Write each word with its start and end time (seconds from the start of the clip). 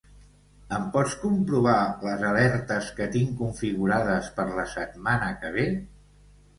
Em 0.77 0.87
pots 0.95 1.13
comprovar 1.23 1.75
les 2.09 2.25
alertes 2.31 2.89
que 2.97 3.09
tinc 3.19 3.39
configurades 3.45 4.35
per 4.41 4.51
la 4.61 4.69
setmana 4.77 5.33
que 5.41 5.57
ve? 5.63 5.73